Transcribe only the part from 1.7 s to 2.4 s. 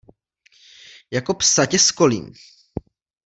skolím!